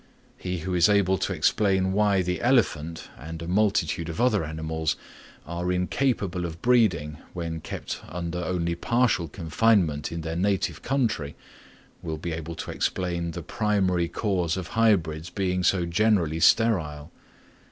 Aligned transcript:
He 0.35 0.57
who 0.61 0.73
is 0.73 0.89
able 0.89 1.19
to 1.19 1.31
explain 1.31 1.91
why 1.93 2.23
the 2.23 2.41
elephant, 2.41 3.07
and 3.19 3.39
a 3.39 3.47
multitude 3.47 4.09
of 4.09 4.19
other 4.19 4.43
animals, 4.43 4.95
are 5.45 5.71
incapable 5.71 6.43
of 6.43 6.59
breeding 6.59 7.19
when 7.33 7.61
kept 7.61 8.01
under 8.09 8.39
only 8.39 8.73
partial 8.73 9.27
confinement 9.27 10.11
in 10.11 10.21
their 10.21 10.35
native 10.35 10.81
country, 10.81 11.35
will 12.01 12.17
be 12.17 12.31
able 12.31 12.55
to 12.55 12.71
explain 12.71 13.29
the 13.29 13.43
primary 13.43 14.07
cause 14.07 14.57
of 14.57 14.69
hybrids 14.69 15.29
being 15.29 15.61
so 15.61 15.85
generally 15.85 16.39
sterile. 16.39 17.11